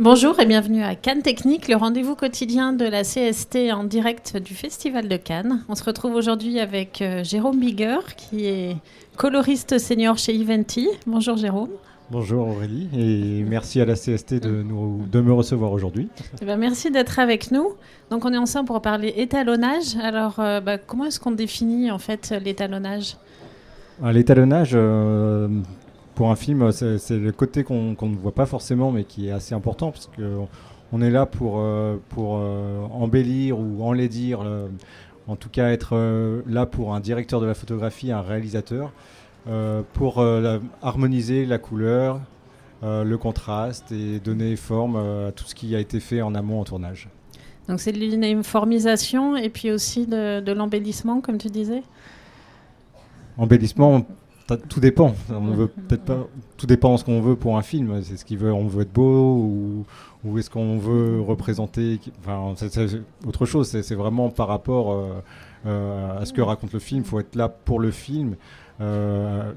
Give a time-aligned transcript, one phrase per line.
[0.00, 4.54] Bonjour et bienvenue à Cannes Technique, le rendez-vous quotidien de la CST en direct du
[4.54, 5.64] Festival de Cannes.
[5.68, 8.76] On se retrouve aujourd'hui avec euh, Jérôme Bigger, qui est
[9.16, 10.88] coloriste senior chez Eventi.
[11.08, 11.70] Bonjour Jérôme.
[12.12, 16.08] Bonjour Aurélie et merci à la CST de, nous, de me recevoir aujourd'hui.
[16.40, 17.72] Eh ben, merci d'être avec nous.
[18.10, 19.96] Donc on est ensemble pour parler étalonnage.
[20.00, 23.16] Alors euh, bah, comment est-ce qu'on définit en fait l'étalonnage?
[24.00, 25.48] Ah, L'étalonnage, euh,
[26.18, 29.54] pour un film, c'est le côté qu'on ne voit pas forcément, mais qui est assez
[29.54, 30.48] important, parce qu'on
[30.90, 34.66] on est là pour, euh, pour euh, embellir ou enlaidir, euh,
[35.28, 38.90] en tout cas être là pour un directeur de la photographie, un réalisateur,
[39.92, 40.24] pour
[40.82, 42.20] harmoniser la couleur,
[42.82, 46.64] le contraste et donner forme à tout ce qui a été fait en amont en
[46.64, 47.08] tournage.
[47.68, 51.82] Donc c'est de l'uniformisation et puis aussi de, de l'embellissement, comme tu disais?
[53.36, 54.04] Embellissement,
[54.56, 55.14] tout dépend.
[55.30, 56.26] On veut peut-être pas.
[56.56, 58.02] Tout dépend de ce qu'on veut pour un film.
[58.02, 58.52] C'est ce qu'il veut.
[58.52, 59.84] On veut être beau ou,
[60.24, 62.00] ou est-ce qu'on veut représenter.
[62.20, 63.68] Enfin, c'est autre chose.
[63.68, 65.22] C'est vraiment par rapport euh,
[65.66, 67.02] euh, à ce que raconte le film.
[67.02, 68.36] Il faut être là pour le film.
[68.80, 69.52] Euh,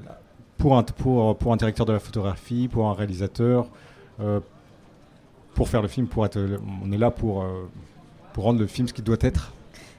[0.58, 3.66] pour, un, pour, pour un directeur de la photographie, pour un réalisateur,
[5.54, 6.38] pour faire le film, pour être,
[6.84, 7.44] on est là pour,
[8.32, 9.52] pour rendre le film ce qu'il doit être.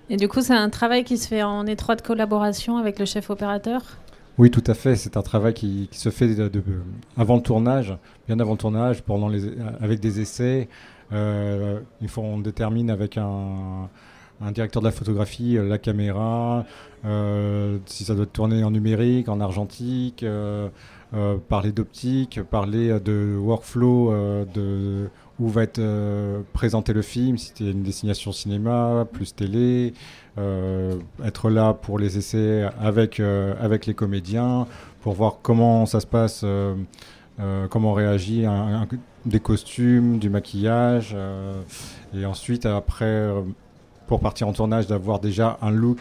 [0.10, 3.30] Et du coup, c'est un travail qui se fait en étroite collaboration avec le chef
[3.30, 3.82] opérateur?
[4.38, 4.96] Oui, tout à fait.
[4.96, 6.30] C'est un travail qui, se fait
[7.18, 7.96] avant le tournage,
[8.28, 9.44] bien avant le tournage, pendant les,
[9.80, 10.68] avec des essais.
[11.12, 13.90] Euh, il faut on détermine avec un,
[14.52, 16.66] directeur de la photographie euh, la caméra,
[17.06, 20.26] euh, si ça doit tourner en numérique, en argentique,
[21.48, 24.12] parler d'optique, parler de workflow,
[24.54, 25.82] de où va être
[26.54, 29.94] présenté le film, si c'est une destination cinéma, plus télé,
[30.40, 34.66] euh, être là pour les essais avec, euh, avec les comédiens,
[35.02, 36.76] pour voir comment ça se passe, euh,
[37.70, 38.46] comment on réagit,
[39.26, 41.16] des costumes, du maquillage,
[42.16, 43.30] et ensuite après,
[44.08, 46.00] pour partir en tournage, d'avoir déjà un look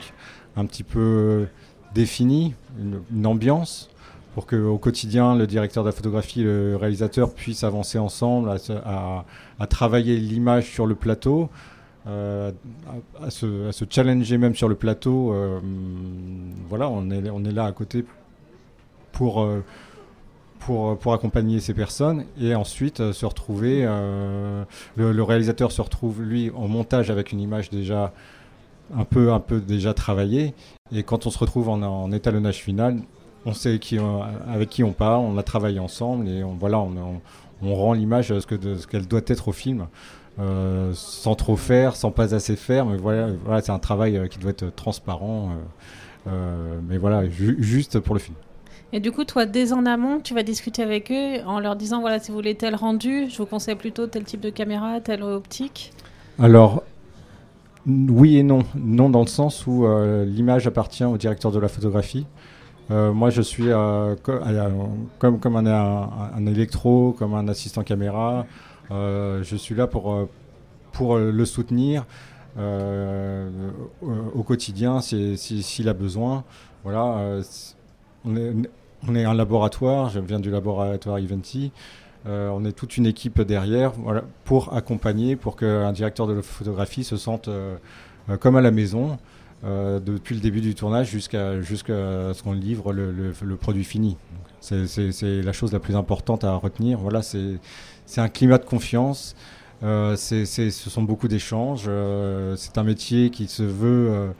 [0.57, 1.47] un petit peu
[1.95, 3.91] défini, une, ambiance
[4.35, 8.51] pour qu'au quotidien, le directeur de la photographie et le réalisateur puissent avancer ensemble
[8.85, 11.51] à, travailler l'image sur le plateau,
[12.07, 12.51] euh,
[13.23, 15.35] à, se, challenger même sur le plateau.
[15.35, 15.61] Euh,
[16.69, 18.07] voilà, on est, on est là à côté
[19.13, 19.63] pour, euh,
[20.61, 23.83] pour, pour accompagner ces personnes et ensuite se retrouver.
[24.97, 28.15] Le, réalisateur se retrouve, lui, en montage avec une image déjà
[28.97, 30.55] un peu, un peu déjà travaillée.
[30.91, 32.99] Et quand on se retrouve en étalonnage final,
[33.47, 33.99] on sait qui,
[34.49, 37.21] avec qui on part, on a travaillé ensemble et on, voilà, on,
[37.63, 39.87] on, rend l'image ce qu'elle ce qu'elle doit être au film.
[40.39, 42.87] Euh, sans trop faire, sans pas assez faire.
[42.87, 45.51] Mais voilà, voilà c'est un travail euh, qui doit être transparent.
[46.27, 48.37] Euh, mais voilà, juste pour le film.
[48.95, 52.01] Et du coup, toi, dès en amont, tu vas discuter avec eux en leur disant
[52.01, 55.23] voilà, si vous voulez tel rendu, je vous conseille plutôt tel type de caméra, telle
[55.23, 55.93] optique?
[56.39, 56.83] Alors,
[57.87, 58.61] oui et non.
[58.75, 59.87] Non, dans le sens où
[60.25, 62.27] l'image appartient au directeur de la photographie.
[62.91, 63.71] Moi, je suis
[64.23, 68.47] comme, comme un, électro, comme un assistant caméra.
[68.93, 70.29] Euh, je suis là pour, euh,
[70.93, 72.05] pour euh, le soutenir
[72.59, 76.45] au quotidien s'il a besoin.
[76.85, 77.41] Voilà,
[78.27, 78.53] on est,
[79.09, 81.73] on est un laboratoire, je viens du laboratoire Eventi.
[82.27, 87.17] on est toute une équipe derrière voilà, pour accompagner, pour qu'un directeur de photographie se
[87.17, 87.49] sente
[88.41, 89.17] comme à la maison
[89.63, 94.17] depuis le début du tournage jusqu'à jusqu'à ce qu'on livre le, produit fini.
[94.61, 96.99] C'est la chose la plus importante à retenir.
[96.99, 97.59] Voilà, c'est
[98.21, 99.35] un climat de confiance.
[99.83, 101.85] Euh, ce sont beaucoup d'échanges.
[101.89, 104.33] Euh, c'est un métier qui se veut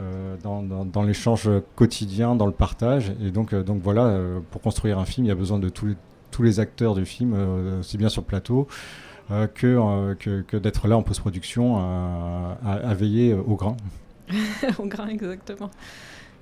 [0.00, 3.12] euh, dans, l'échange quotidien, dans le partage.
[3.22, 4.18] Et donc, donc voilà,
[4.50, 5.96] pour construire un film, il y a besoin de tous les,
[6.30, 7.34] tous les acteurs du film,
[7.80, 8.66] aussi bien sur le plateau
[9.28, 13.76] que, que, d'être là en post-production à, veiller au grain.
[14.78, 15.70] au grain, exactement.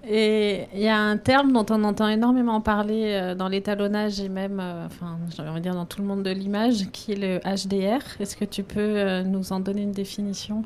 [0.06, 4.28] Et il y a un terme dont on entend énormément parler euh, dans l'étalonnage et
[4.28, 7.16] même, euh, enfin, j'ai envie de dire dans tout le monde de l'image, qui est
[7.16, 8.02] le HDR.
[8.20, 10.62] Est-ce que tu peux euh, nous en donner une définition?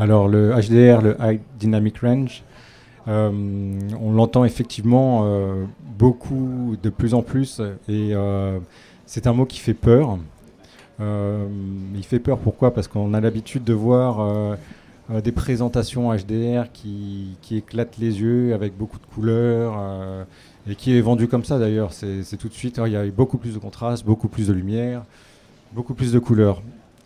[0.00, 2.42] Alors, le HDR, le High Dynamic Range,
[3.06, 5.24] on l'entend effectivement
[5.96, 8.12] beaucoup, de plus en plus, et
[9.06, 10.18] c'est un mot qui fait peur.
[10.98, 12.74] il fait peur pourquoi?
[12.74, 14.56] Parce qu'on a l'habitude de voir
[15.10, 20.24] euh, des présentations HDR qui, qui, éclatent les yeux avec beaucoup de couleurs euh,
[20.68, 21.92] et qui est vendu comme ça d'ailleurs.
[21.92, 25.02] C'est tout de suite, il y a beaucoup plus de contraste, beaucoup plus de lumière,
[25.72, 26.62] beaucoup plus de couleurs.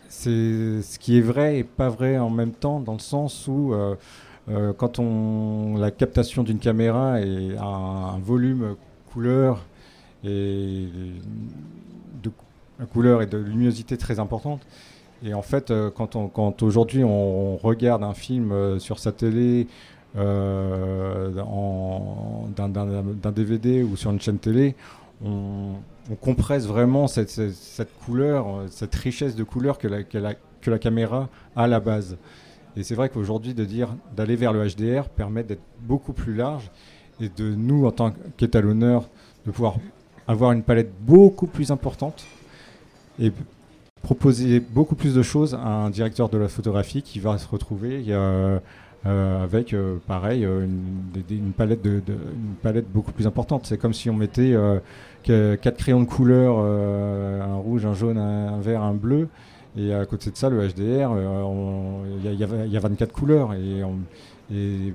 [0.07, 3.73] C'est ce qui est vrai et pas vrai en même temps dans le sens où
[4.49, 8.75] euh, quand on la captation d'une caméra est un volume
[9.13, 9.63] couleur
[10.23, 10.87] et
[12.23, 12.31] de
[12.91, 14.61] couleur et de luminosité très importante.
[15.23, 19.67] Et en fait, quand, on, quand aujourd'hui on regarde un film sur sa télé
[20.15, 20.51] d'un
[23.35, 24.75] DVD ou sur une chaîne télé,
[25.23, 25.73] on,
[26.21, 30.79] compresse vraiment cette, cette, couleur, cette richesse de couleur que la, que la, que la
[30.79, 32.17] caméra a à la base.
[32.75, 36.71] Et c'est vrai qu'aujourd'hui, de dire d'aller vers le HDR permet d'être beaucoup plus large
[37.19, 39.07] et de nous, en tant qu'étalonneurs,
[39.45, 39.75] de pouvoir
[40.27, 42.25] avoir une palette beaucoup plus importante
[43.19, 43.31] et
[44.01, 48.03] proposer beaucoup plus de choses à un directeur de la photographie qui va se retrouver
[48.07, 48.59] euh,
[49.05, 53.65] euh, avec, euh, pareil, une, palette de, une palette beaucoup plus importante.
[53.65, 54.55] C'est comme si on mettait
[55.23, 59.27] quatre crayons de couleur, un rouge, un jaune, un vert, un bleu,
[59.77, 61.11] et à côté de ça, le HDR,
[62.23, 63.53] il y, a 24 couleurs.
[63.53, 63.83] Et,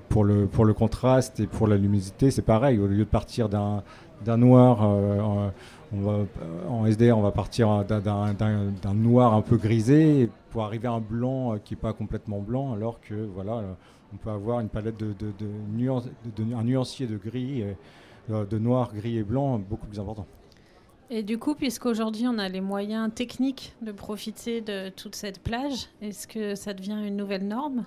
[0.08, 2.80] pour, le, pour le contraste et pour la luminosité, c'est pareil.
[2.80, 4.80] Au lieu de partir d'un noir,
[5.94, 6.26] on va,
[6.68, 11.54] en SDR, on va partir d'un noir un peu grisé pour arriver à un blanc
[11.54, 13.62] euh, qui n'est pas complètement blanc, alors que voilà,
[14.12, 17.64] on peut avoir une palette de, de, de, un nuancier de gris,
[18.28, 20.26] de noir, gris et blanc beaucoup plus important.
[21.10, 25.88] Et du coup, puisqu'aujourd'hui on a les moyens techniques de profiter de toute cette plage,
[26.00, 27.84] est-ce que ça devient une nouvelle norme?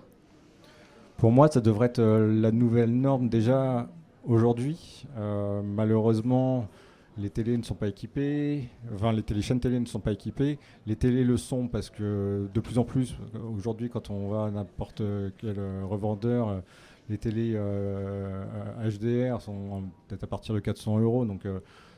[1.17, 3.89] Pour moi, ça devrait être euh, la nouvelle norme déjà
[4.27, 5.05] aujourd'hui.
[5.17, 6.67] Euh, malheureusement,
[7.17, 10.59] les télés ne sont pas équipées, enfin les téléchaînes télé ne sont pas équipées.
[10.85, 13.15] Les télés le sont parce que de plus en plus,
[13.55, 15.01] aujourd'hui, quand on va à n'importe
[15.37, 16.61] quel euh, revendeur,
[17.09, 21.25] les télés HDR sont peut-être à partir de 400 euros.
[21.25, 21.45] Donc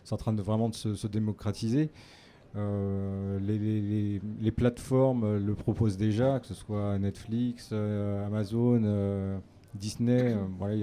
[0.04, 1.92] c'est en train de vraiment de se, démocratiser.
[2.56, 9.38] Euh, les, plateformes le proposent déjà, que ce soit Netflix, euh, Amazon, euh,
[9.76, 10.36] Disney.
[10.58, 10.76] voilà,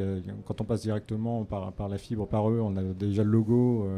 [0.44, 3.88] quand on passe directement par, par, la fibre par eux, on a déjà le logo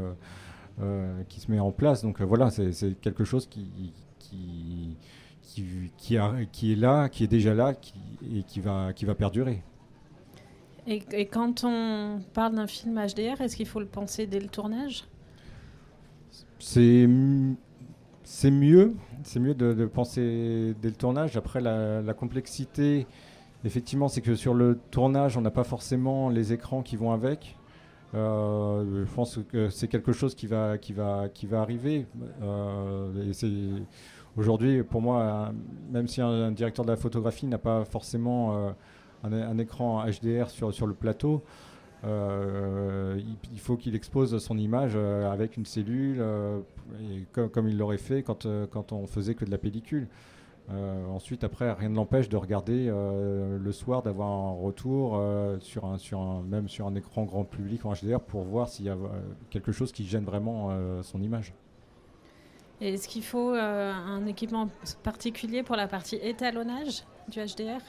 [1.29, 2.03] qui se met en place.
[2.03, 4.97] Donc voilà, c'est quelque chose qui, qui,
[5.43, 7.75] qui, qui, est là, qui est déjà là
[8.35, 9.63] et qui va, qui va perdurer.
[10.87, 14.49] Et, et quand on parle d'un film HDR, est-ce qu'il faut le penser dès le
[14.49, 15.05] tournage?
[16.59, 17.07] C'est
[18.51, 21.37] mieux, c'est mieux de, penser dès le tournage.
[21.37, 23.07] Après, la, complexité,
[23.65, 27.57] effectivement, c'est que sur le tournage, on n'a pas forcément les écrans qui vont avec.
[28.15, 32.07] Euh, je pense que c'est quelque chose qui va, qui va, qui va arriver.
[32.43, 33.81] Euh,
[34.37, 35.53] aujourd'hui, pour moi,
[35.91, 38.71] même si un, directeur de la photographie n'a pas forcément euh,
[39.25, 41.43] un, écran HDR sur, le plateau,
[42.05, 46.23] il, faut qu'il expose son image avec une cellule,
[47.33, 50.07] comme, il l'aurait fait quand, quand on faisait que de la pellicule.
[50.71, 55.21] Ensuite, après, rien ne l'empêche de regarder le soir, d'avoir un retour
[55.61, 58.87] sur un, sur un, même sur un écran grand public en HDR pour voir s'il
[58.87, 58.97] y a
[59.51, 60.71] quelque chose qui gêne vraiment
[61.03, 61.55] son image.
[62.81, 64.69] Est-ce qu'il faut un équipement
[65.03, 67.81] particulier pour la partie étalonnage du HDR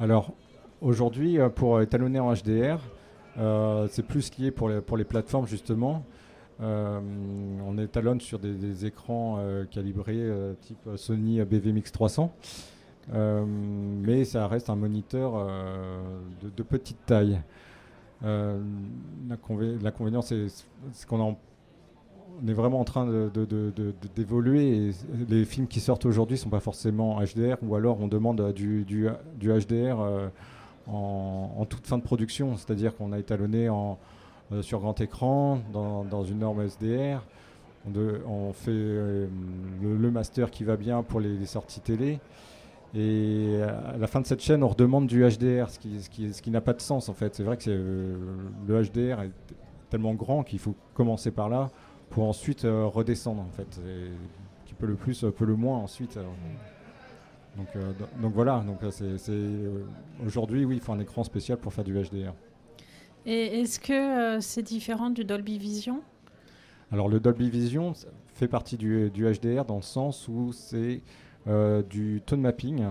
[0.00, 0.32] Alors,
[0.80, 2.80] aujourd'hui, pour étalonner en HDR,
[3.38, 6.04] euh, c'est plus lié pour les, pour les plateformes justement.
[6.62, 7.00] Euh,
[7.66, 10.28] on étalonne sur des, écrans euh, calibrés
[10.60, 12.32] type Sony BVMX 300.
[13.12, 15.46] mais ça reste un moniteur
[16.42, 17.40] de, petite taille.
[18.22, 20.46] L'inconvénient, c'est
[21.08, 21.36] qu'on
[22.46, 23.30] est vraiment en train
[24.16, 24.92] d'évoluer
[25.28, 29.08] les films qui sortent aujourd'hui ne sont pas forcément HDR ou alors on demande du,
[29.40, 30.30] HDR
[30.86, 33.98] en, toute fin de production, c'est-à-dire qu'on a étalonné en,
[34.52, 37.22] euh, sur grand écran, dans, une norme SDR.
[38.26, 39.28] On, fait euh,
[39.80, 42.18] le, master qui va bien pour les, sorties télé.
[42.92, 46.72] Et à la fin de cette chaîne, on redemande du HDR, ce qui, n'a pas
[46.72, 47.36] de sens en fait.
[47.36, 48.16] C'est vrai que euh,
[48.66, 49.30] le HDR est
[49.88, 51.70] tellement grand qu'il faut commencer par là
[52.10, 53.80] pour ensuite redescendre en fait.
[54.66, 56.18] qui peut le plus, peut le moins ensuite.
[57.56, 57.68] Donc,
[58.34, 58.78] voilà, donc
[60.26, 62.32] aujourd'hui, oui, il faut un écran spécial pour faire du HDR.
[63.26, 66.00] Et est-ce que c'est différent du Dolby Vision?
[66.92, 67.92] Alors le Dolby Vision
[68.34, 71.02] fait partie du, HDR dans le sens où c'est
[71.88, 72.86] du tone mapping.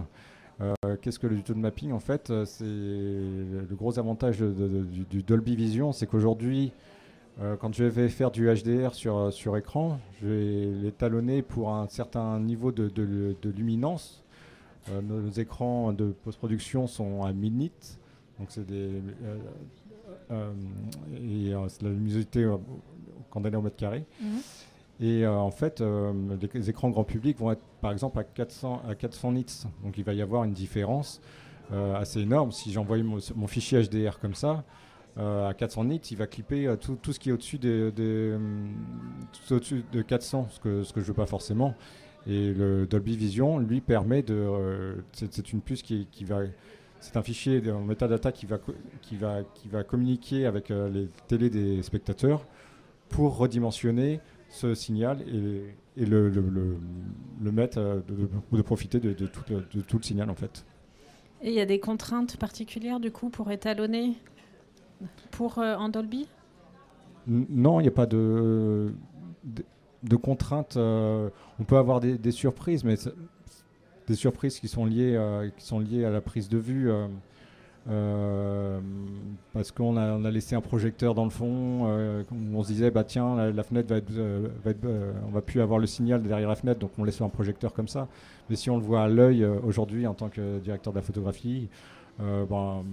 [1.01, 6.05] qu'est-ce que le tone mapping En fait, c'est le gros avantage du, Dolby Vision, c'est
[6.05, 6.71] qu'aujourd'hui,
[7.59, 12.39] quand je vais faire du HDR sur, sur écran, je vais l'étalonner pour un certain
[12.39, 12.91] niveau de,
[13.49, 14.23] luminance.
[14.91, 17.71] Euh, nos écrans de post-production sont à 1000 nits,
[18.39, 19.37] donc c'est des euh, euh,
[20.31, 22.49] et c'est la luminosité
[23.29, 24.05] quand elle est au mètre carré.
[24.21, 24.39] Mhm.
[25.01, 25.81] Et en fait,
[26.53, 29.45] les, écrans grand public vont être par exemple à 400, à 400 nits.
[29.83, 31.21] Donc il va y avoir une différence
[31.71, 32.51] assez énorme.
[32.51, 34.63] Si j'envoie mon, fichier HDR comme ça,
[35.17, 38.37] à 400 nits, il va clipper tout, tout, ce qui est au-dessus de, de,
[39.51, 41.75] au-dessus de 400, ce que, ce que je veux pas forcément.
[42.27, 45.03] Et le Dolby Vision, lui, permet de.
[45.13, 46.41] c'est, une puce qui, qui va
[46.99, 48.57] c'est un fichier en metadata qui va,
[49.01, 52.45] qui va, qui va communiquer avec euh, les télés des spectateurs
[53.07, 56.77] pour redimensionner ce signal et, et le, le,
[57.41, 60.65] le, mettre, euh, de, de, profiter de, tout, de, tout, le signal en fait.
[61.41, 64.15] Et il y a des contraintes particulières du coup pour étalonner
[65.31, 66.27] pour euh, en Dolby?
[67.27, 68.93] Non, il n'y a pas de,
[70.03, 70.77] de, contraintes.
[70.77, 72.95] on peut avoir des, des surprises, mais
[74.09, 76.91] des surprises qui sont liées, euh, qui sont liées à la prise de vue.
[76.91, 77.07] Euh,
[77.89, 78.79] euh,
[79.53, 81.85] parce qu'on a, laissé un projecteur dans le fond,
[82.53, 84.83] on se disait bah tiens la, fenêtre va être,
[85.25, 87.87] on va plus avoir le signal derrière la fenêtre, donc on laisse un projecteur comme
[87.87, 88.07] ça.
[88.49, 91.69] Mais si on le voit à l'œil aujourd'hui en tant que directeur de la photographie,
[92.19, 92.83] ben,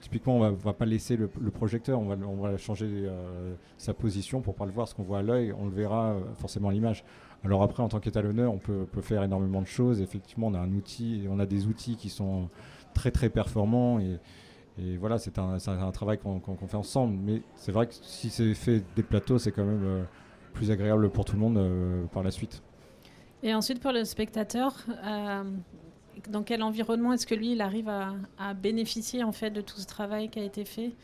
[0.00, 3.10] typiquement on va, pas laisser le, projecteur, on va, on va changer
[3.76, 4.88] sa position pour pas le voir.
[4.88, 7.04] Ce qu'on voit à l'œil, on le verra forcément à l'image.
[7.44, 10.00] Alors après, en tant qu'étalonneur, on peut, faire énormément de choses.
[10.00, 12.48] Effectivement, on a un outil, on a des outils qui sont
[12.94, 14.18] très très performants et,
[14.98, 17.16] voilà, c'est un, travail qu'on fait ensemble.
[17.22, 20.04] Mais c'est vrai que si c'est fait des plateaux, c'est quand même euh,
[20.52, 22.62] plus agréable pour tout le monde euh, par la suite.
[23.42, 24.74] Et ensuite, pour le spectateur,
[25.04, 25.44] euh,
[26.28, 29.78] dans quel environnement est-ce que lui, il arrive à, à, bénéficier en fait de tout
[29.78, 30.94] ce travail qui a été fait?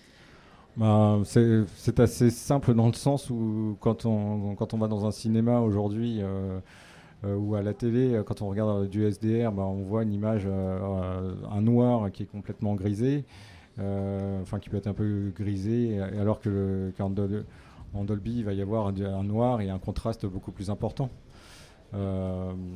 [0.76, 5.10] Bah, c'est assez simple dans le sens où quand on, quand on va dans un
[5.10, 6.60] cinéma aujourd'hui euh,
[7.24, 10.44] euh, ou à la télé, quand on regarde du SDR, bah, on voit une image,
[10.46, 13.24] euh, un noir qui est complètement grisé,
[13.78, 18.86] enfin qui peut être un peu grisé, alors que qu'en Dolby, il va y avoir
[18.86, 21.10] un, noir et un contraste beaucoup plus important.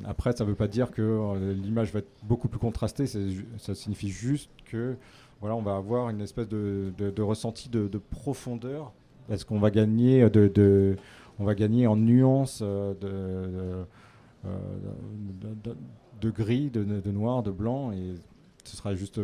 [0.07, 4.11] après, ça ne veut pas dire que l'image va être beaucoup plus contrastée, ça signifie
[4.11, 4.97] juste que
[5.41, 8.93] voilà, on va avoir une espèce de, ressenti de, profondeur,
[9.29, 10.97] parce qu'on va gagner de,
[11.39, 13.85] on va gagner en nuances euh, euh,
[14.45, 15.77] de,
[16.21, 18.15] de, gris, de, noir, de blanc, et
[18.65, 19.21] ce sera juste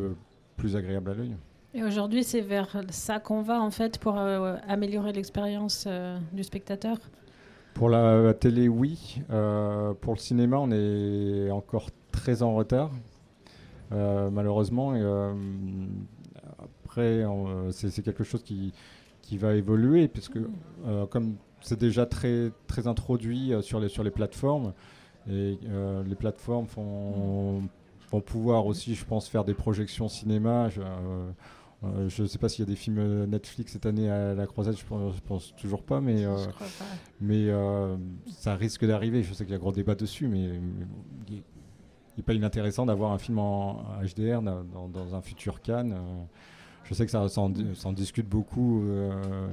[0.57, 1.37] plus agréable à l'œil.
[1.75, 5.89] Et aujourd'hui, c'est vers ça qu'on va en fait pour euh, améliorer l'expérience
[6.33, 6.99] du spectateur?
[7.73, 9.23] Pour la, télé, oui.
[10.03, 12.91] pour le cinéma, on est encore très en retard.
[13.93, 14.93] Euh, malheureusement.
[14.95, 15.35] Euh,
[16.85, 18.73] après, euh, c'est quelque chose qui,
[19.23, 20.39] qui va évoluer, puisque
[21.11, 24.73] comme c'est déjà très, très introduit sur, les, sur les plateformes,
[25.31, 25.59] et
[26.05, 27.63] les plateformes font,
[28.11, 30.69] vont pouvoir aussi, je pense, faire des projections cinéma.
[30.69, 34.77] Je, ne sais pas s'il y a des films Netflix cette année à la croisade,
[34.77, 36.27] je pense, pense toujours pas, mais,
[37.21, 37.49] mais
[38.27, 39.23] ça risque d'arriver.
[39.23, 40.61] Je sais qu'il y a gros débat dessus, mais
[42.17, 45.93] n'est pas inintéressant d'avoir un film en HDR dans, un futur Cannes.
[45.93, 46.25] Euh,
[46.85, 49.49] je sais que ça s'en discute beaucoup euh,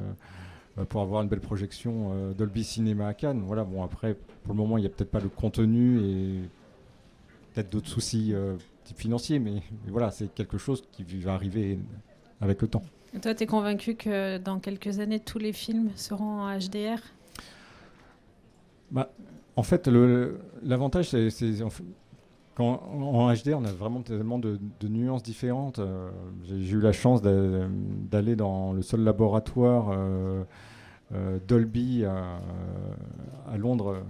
[0.90, 3.42] pour avoir une belle projection euh, Dolby Cinéma à Cannes.
[3.46, 6.40] Voilà, bon après, pour le moment, il n'y a peut-être pas le contenu et
[7.54, 8.34] peut-être d'autres soucis
[8.96, 11.80] financiers, mais, mais voilà, c'est quelque chose qui va arriver
[12.42, 12.84] avec le temps.
[13.16, 17.00] Et toi, tu es convaincu que dans quelques années, tous les films seront en HDR
[18.92, 19.12] bah,
[19.56, 19.88] En fait,
[20.64, 21.62] l'avantage, c'est
[22.64, 25.80] en HD, on a vraiment tellement de, nuances différentes.
[25.80, 26.10] Euh,
[26.44, 30.44] j'ai eu la chance d'aller dans le seul laboratoire euh,
[31.14, 34.04] euh, Dolby à, Londres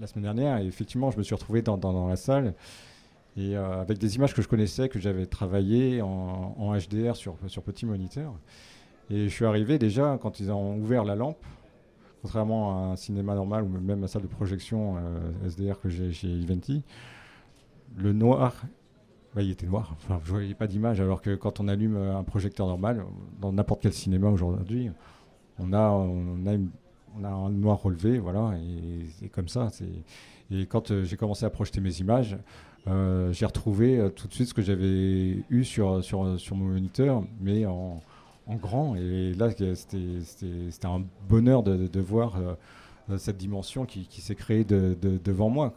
[0.00, 0.58] la semaine dernière.
[0.58, 2.54] Et effectivement, je me suis retrouvé dans, la salle
[3.36, 8.32] avec des images que je connaissais, que j'avais travaillées en, HDR sur, sur petit moniteur.
[9.10, 11.42] Et je suis arrivé déjà quand ils ont ouvert la lampe,
[12.20, 14.96] contrairement à un cinéma normal ou même à la salle de projection
[15.46, 16.82] SDR que j'ai chez Eventi
[17.96, 18.62] le noir,
[19.34, 19.94] bah, il était noir.
[19.96, 21.00] Enfin, je voyais pas d'image.
[21.00, 23.04] Alors que quand on allume un projecteur normal,
[23.40, 24.90] dans n'importe quel cinéma aujourd'hui,
[25.58, 26.06] on a,
[27.24, 29.70] un noir relevé, voilà, et c'est comme ça.
[30.50, 32.38] Et quand euh, j'ai commencé à projeter mes images,
[32.86, 37.66] euh, j'ai retrouvé euh, tout de suite ce que j'avais eu sur, mon moniteur, mais
[37.66, 38.00] en,
[38.48, 38.96] grand.
[38.96, 42.38] Et là, c'était un bonheur de voir
[43.16, 45.72] cette dimension qui, s'est créée devant moi.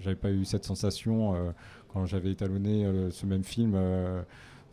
[0.00, 1.50] J'avais pas eu cette sensation euh,
[1.92, 4.22] quand j'avais étalonné euh, ce même film euh,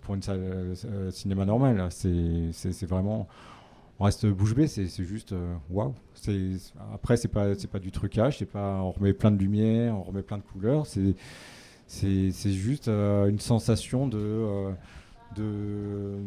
[0.01, 0.73] pour une salle
[1.11, 1.87] cinéma normale.
[1.91, 3.27] C'est vraiment,
[3.99, 5.33] on reste bouche bée, c'est juste
[5.69, 5.89] waouh.
[5.89, 5.95] Wow.
[6.93, 10.37] Après, c'est pas pas du trucage, pas on remet plein de lumière, on remet plein
[10.37, 10.85] de couleurs.
[11.87, 14.73] C'est juste une sensation de
[15.35, 16.17] de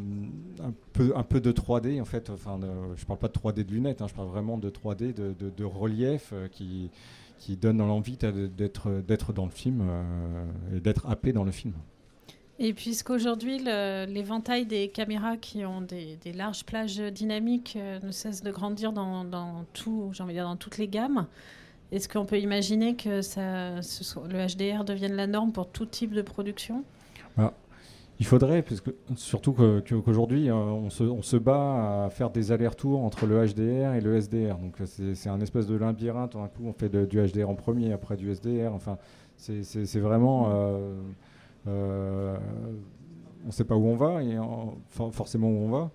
[0.62, 2.30] un peu un peu de 3D en fait.
[2.30, 2.58] Enfin
[2.96, 5.64] je parle pas de 3D de lunettes hein, je parle vraiment de 3D de, de,
[5.64, 6.90] relief euh, qui
[7.38, 10.44] qui donne l'envie d'être d'être dans le film euh,
[10.76, 11.74] et d'être happé dans le film.
[12.60, 18.52] Et puisqu'aujourd'hui, l'éventail des caméras qui ont des, larges plages dynamiques euh, ne cesse de
[18.52, 21.26] grandir dans, dans tout, dire, dans toutes les gammes,
[21.90, 26.22] est-ce qu'on peut imaginer que ça, le HDR devienne la norme pour tout type de
[26.22, 26.84] production?
[27.36, 27.52] Bah,
[28.20, 28.82] Il faudrait, parce
[29.16, 33.94] surtout qu'aujourd'hui, euh, on, se, on, se, bat à faire des allers-retours entre le HDR
[33.94, 34.56] et le SDR.
[34.58, 36.36] Donc c'est un espèce de labyrinthe.
[36.36, 38.72] Un coup, on fait du HDR en premier, après du SDR.
[38.72, 38.98] Enfin,
[39.36, 40.50] c'est vraiment...
[40.52, 40.94] Euh,
[41.66, 42.36] euh,
[43.42, 44.38] on ne sait pas où on va, et
[44.88, 45.90] forcément où on va.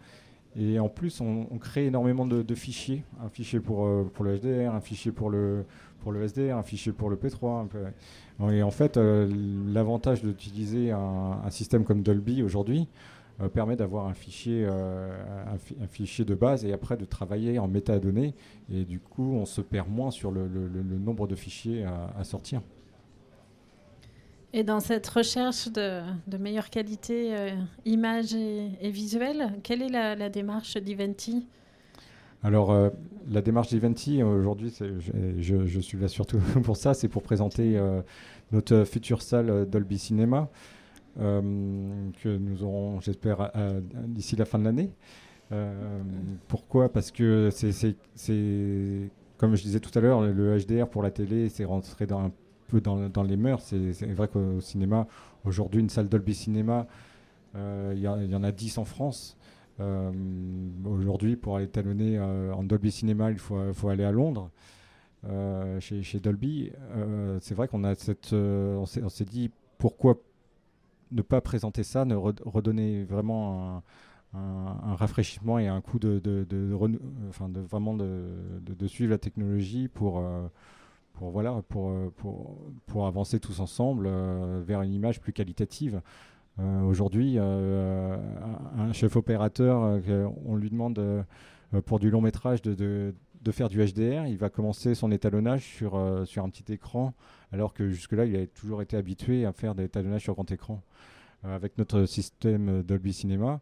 [0.55, 3.03] Et en plus, on, crée énormément de, fichiers.
[3.23, 5.65] Un fichier pour, euh, pour le HDR, un fichier pour le,
[5.99, 7.67] pour le SDR, un fichier pour le P3.
[8.51, 9.29] Et en fait, euh,
[9.71, 12.87] l'avantage d'utiliser un, système comme Dolby aujourd'hui
[13.53, 18.33] permet d'avoir un fichier, un, fichier de base et après de travailler en métadonnées.
[18.69, 20.49] Et du coup, on se perd moins sur le,
[20.99, 22.61] nombre de fichiers à sortir.
[24.51, 26.01] Et dans cette recherche de,
[26.39, 27.51] meilleure qualité euh,
[27.85, 31.45] image et, visuelle, quelle est la, démarche d'Eventi
[32.41, 32.89] Alors, euh,
[33.29, 34.73] la démarche d'Eventi, aujourd'hui,
[35.37, 38.01] je, je, suis là surtout pour ça, c'est pour présenter euh,
[38.51, 40.49] notre future salle Dolby Cinema,
[41.17, 43.51] que nous aurons, j'espère,
[44.07, 44.89] d'ici la fin de l'année.
[46.47, 46.89] pourquoi?
[46.89, 47.95] Parce que c'est,
[49.37, 52.31] comme je disais tout à l'heure, le HDR pour la télé, c'est rentré dans un
[52.77, 53.63] dans, les mœurs.
[53.63, 55.07] C'est vrai qu'au cinéma,
[55.45, 56.87] aujourd'hui, une salle Dolby Cinéma,
[57.55, 59.37] euh, il y, en a 10 en France.
[59.79, 60.11] Euh,
[60.85, 64.49] aujourd'hui, pour aller talonner euh, en Dolby Cinéma, il faut, aller à Londres.
[65.79, 66.71] Chez, Dolby,
[67.41, 70.17] c'est vrai qu'on a cette, on s'est dit pourquoi
[71.11, 73.83] ne pas présenter ça, ne redonner vraiment
[74.33, 76.21] un, rafraîchissement et un coup de
[77.69, 80.23] vraiment de, suivre la technologie pour
[81.19, 86.01] pour, voilà, pour, euh, pour, pour avancer tous ensemble euh, vers une image plus qualitative.
[86.59, 89.99] Euh, aujourd'hui, un chef opérateur,
[90.45, 91.25] on lui demande
[91.85, 95.63] pour du long métrage de, de, de, faire du HDR, il va commencer son étalonnage
[95.63, 97.13] sur, sur un petit écran,
[97.51, 100.81] alors que jusque-là, il a toujours été habitué à faire des étalonnages sur grand écran.
[101.43, 103.61] avec notre système Dolby Cinema,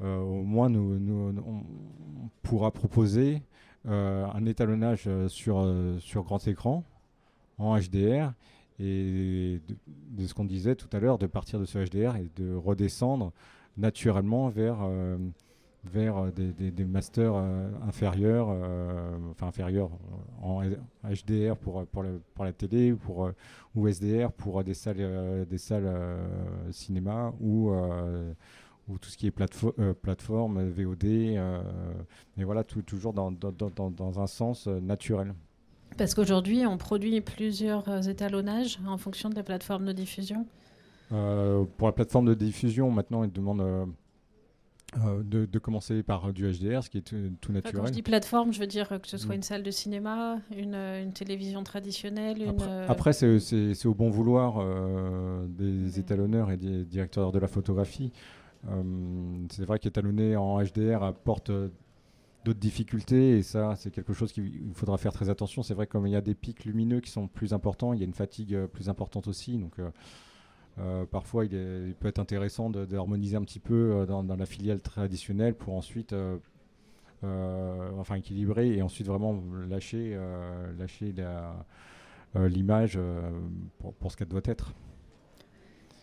[0.00, 3.42] au moins nous, nous, on pourra proposer
[3.84, 6.84] un étalonnage sur, sur grand écran
[7.58, 8.32] en HDR
[8.78, 9.60] et
[10.10, 13.32] de, ce qu'on disait tout à l'heure, de partir de ce HDR et de redescendre
[13.76, 14.78] naturellement vers,
[15.84, 17.34] vers des, masters
[17.86, 18.48] inférieurs,
[19.30, 19.90] enfin inférieurs
[20.42, 20.62] en
[21.04, 23.30] HDR pour, pour, pour la télé pour,
[23.74, 25.90] ou SDR pour des salles, des salles
[26.70, 27.70] cinéma ou
[28.88, 29.34] ou tout ce qui est
[29.78, 31.62] euh, plateforme, VOD, euh,
[32.36, 35.34] mais voilà, toujours dans, dans, un sens euh, naturel.
[35.98, 40.46] Parce qu'aujourd'hui, on produit plusieurs étalonnages en fonction de la plateforme de diffusion
[41.08, 43.88] Pour la plateforme de diffusion, maintenant, ils demandent
[45.24, 47.02] de, de, commencer par du HDR, ce qui est
[47.40, 47.80] tout, naturel.
[47.80, 49.36] quand je dis plateforme, je veux dire que ce soit mm.
[49.36, 52.54] une salle de cinéma, une, une télévision traditionnelle.
[52.88, 54.64] Après, c'est au bon vouloir
[55.48, 58.12] des étalonneurs et des directeurs de la photographie.
[58.68, 58.82] Euh,
[59.50, 61.68] c'est vrai qu'étalonner en HDR apporte euh,
[62.44, 65.62] d'autres difficultés et ça c'est quelque chose qu'il faudra faire très attention.
[65.62, 68.02] C'est vrai comme il y a des pics lumineux qui sont plus importants, il y
[68.02, 69.58] a une fatigue euh, plus importante aussi.
[69.58, 69.74] Donc
[71.10, 76.14] parfois il, peut être intéressant d'harmoniser un petit peu dans, la filiale traditionnelle pour ensuite
[77.22, 80.18] enfin équilibrer et ensuite vraiment lâcher,
[80.78, 81.14] lâcher
[82.34, 82.98] l'image
[83.78, 84.72] pour, ce qu'elle doit être.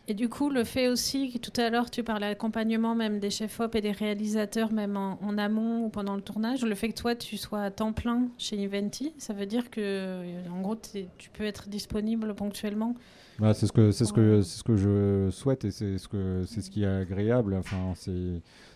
[0.10, 3.30] Et du coup, le fait aussi que tout à l'heure, tu parlais d'accompagnement même des
[3.30, 7.14] chefs-op et des réalisateurs, même en, amont ou pendant le tournage, le fait que toi,
[7.14, 11.30] tu sois à temps plein chez Eventi, ça veut dire que, euh, en gros, tu
[11.30, 12.96] peux être disponible ponctuellement?
[13.38, 16.70] Bah, C'est ce, que, ce, que, ce que je souhaite et c'est ce, que, ce
[16.72, 17.54] qui est agréable.
[17.54, 17.94] Enfin,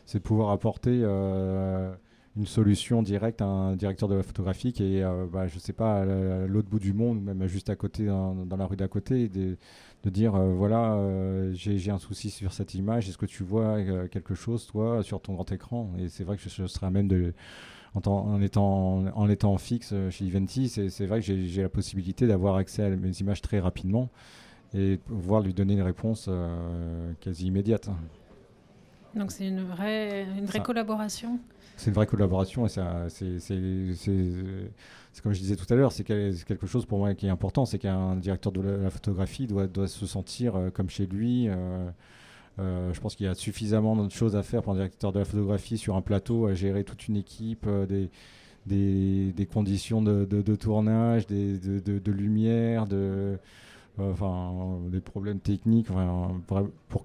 [0.05, 0.99] c'est pouvoir apporter.
[1.01, 1.91] Euh,
[2.35, 5.73] une solution directe à un directeur de la photographie qui est, euh, bah, je sais
[5.73, 9.29] pas, à l'autre bout du monde, même juste à côté, dans, la rue d'à côté,
[9.29, 9.57] de,
[10.05, 14.33] dire, euh, voilà, euh, j'ai un souci sur cette image, est-ce que tu vois quelque
[14.33, 15.91] chose, toi, sur ton grand écran?
[15.99, 17.33] Et c'est vrai que je, serai à même de...
[17.95, 22.81] En, en, étant, en fixe chez Eventi, c'est vrai que j'ai la possibilité d'avoir accès
[22.81, 24.09] à mes images très rapidement
[24.73, 26.27] et pouvoir lui donner une réponse
[27.21, 27.91] quasi immédiate.
[29.15, 31.39] Donc c'est une vraie, une vraie collaboration
[31.77, 32.79] c'est une vraie collaboration et c'est
[35.21, 37.77] comme je disais tout à l'heure, c'est quelque chose pour moi qui est important, c'est
[37.77, 41.47] qu'un directeur de la, photographie doit, doit, se sentir euh, comme chez lui.
[41.47, 41.89] Euh,
[42.59, 45.19] euh, je pense qu'il y a suffisamment de choses à faire pour un directeur de
[45.19, 48.09] la photographie sur un plateau, à gérer toute une équipe, des,
[48.65, 53.37] des, des, conditions de, de, tournage, des, de, de, lumière, de
[53.97, 57.03] enfin, des problèmes techniques, pour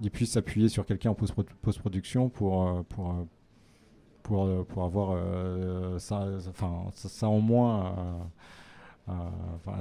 [0.00, 3.26] qu'ils puissent s'appuyer sur quelqu'un en post-production pour, pour,
[4.22, 5.18] pour, pour avoir
[6.00, 8.30] ça, enfin, ça, en moins.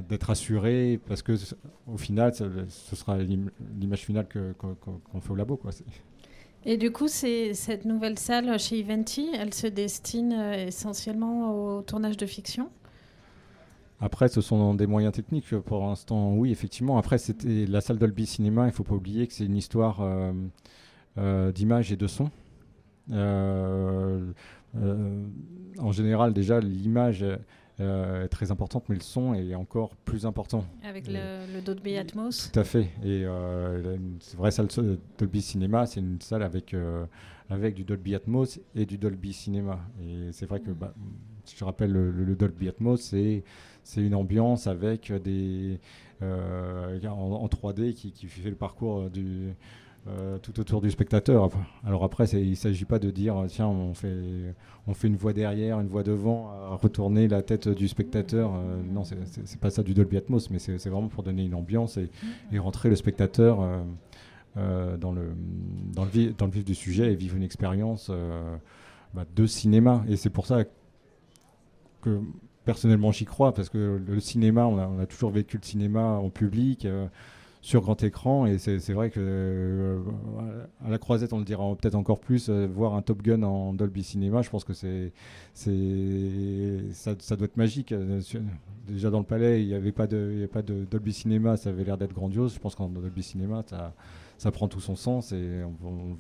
[0.08, 1.34] d'être assuré parce que
[1.86, 5.72] au final ce sera l'image finale qu'on fait au labo quoi.
[6.70, 12.18] Et du coup, cette nouvelle salle chez Eventi, elle se destine euh, essentiellement au tournage
[12.18, 12.70] de fiction?
[14.00, 15.50] Après, ce sont des moyens techniques.
[15.60, 16.98] Pour l'instant, oui, effectivement.
[16.98, 18.64] Après, c'était la salle Dolby Cinéma.
[18.64, 20.32] Il ne faut pas oublier que c'est une histoire euh,
[21.18, 22.30] euh, d'image et de son.
[23.10, 24.32] en
[25.92, 27.26] général, déjà, l'image
[27.80, 30.66] euh, très importante, mais le son est encore plus important.
[30.84, 32.90] Avec le, Dolby Atmos Tout à fait.
[33.04, 34.68] Et euh, c'est vrai, salle
[35.20, 37.06] Dolby Cinéma, c'est une salle avec, euh,
[37.52, 39.80] avec du Dolby Atmos et du Dolby Cinéma.
[40.02, 40.96] Et c'est vrai que, bah,
[41.56, 43.44] je rappelle, le, Dolby Atmos, c'est,
[43.88, 45.80] c'est une ambiance avec des.
[46.22, 49.54] en, 3D qui, fait le parcours du
[50.10, 51.50] euh, tout autour du spectateur.
[51.86, 55.88] Alors après, il ne s'agit pas de dire tiens, on fait, une voix derrière, une
[55.88, 58.54] voix devant, retourner la tête du spectateur.
[58.56, 61.98] Euh, non, c'est pas ça du Dolby Atmos, mais c'est vraiment pour donner une ambiance
[61.98, 63.60] et, rentrer le spectateur
[64.58, 65.34] euh, dans, le,
[65.94, 68.12] dans, le vif, dans le vif du sujet et vivre une expérience
[69.14, 70.04] bah, de cinéma.
[70.10, 70.64] Et c'est pour ça
[72.02, 72.22] que
[72.68, 76.86] personnellement j'y crois, parce que le cinéma, on a, toujours vécu le cinéma en public
[77.62, 78.46] sur grand écran.
[78.46, 80.00] Et c'est vrai que euh,
[80.86, 83.74] à la croisette, on le dira peut-être encore plus, euh, voir un Top Gun en
[83.74, 85.12] Dolby Cinema, je pense que c'est
[85.54, 87.92] ça, ça doit être magique.
[87.92, 88.22] Euh,
[88.88, 90.48] déjà dans le palais, il n'y avait pas de,
[90.90, 92.54] Dolby Cinema, ça avait l'air d'être grandiose.
[92.54, 93.64] Je pense qu'en Dolby Cinema,
[94.38, 96.18] ça, prend tout son sens et on,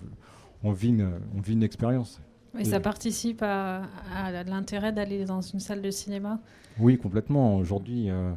[0.64, 2.22] on vit une expérience.
[2.60, 3.82] Et, ça participe à,
[4.46, 6.40] l'intérêt d'aller dans une salle de cinéma?
[6.80, 7.58] Oui, complètement.
[7.58, 8.34] Aujourd'hui, euh,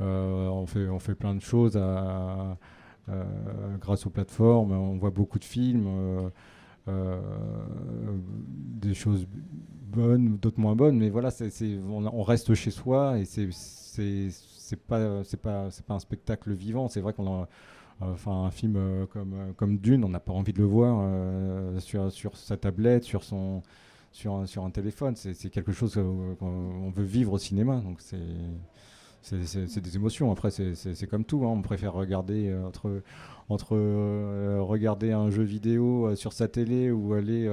[0.00, 1.78] on, fait, on fait plein de choses
[3.80, 4.72] grâce aux plateformes.
[4.72, 5.86] On voit beaucoup de films.
[5.86, 6.30] Euh,
[6.86, 7.18] euh,
[8.36, 9.26] des choses
[9.86, 11.50] bonnes, d'autres moins bonnes, mais voilà, c'est,
[11.88, 16.88] on, reste chez soi et c'est, c'est, pas, c'est pas, c'est pas un spectacle vivant.
[16.88, 17.48] C'est vrai qu'on a,
[18.00, 21.02] enfin, un film comme, comme Dune, on n'a pas envie de le voir
[21.80, 23.62] sur, sur sa tablette, sur son,
[24.14, 25.14] sur, sur un téléphone.
[25.16, 26.00] C'est, quelque chose
[26.38, 30.30] qu'on veut vivre au cinéma, donc c'est des émotions.
[30.32, 31.44] Après, c'est comme tout.
[31.44, 31.48] Hein.
[31.50, 33.02] On préfère regarder euh, entre,
[33.48, 37.46] entre euh, regarder un jeu vidéo euh, sur sa télé ou aller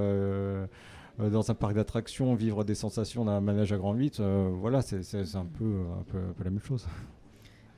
[1.20, 4.22] dans un parc d'attractions, vivre des sensations d'un manège à grand 8.
[4.54, 6.88] voilà, c'est un peu, un, peu, la même chose.